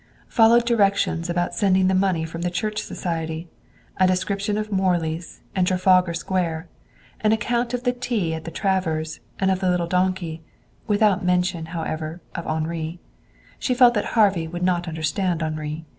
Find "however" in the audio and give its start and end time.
11.67-12.19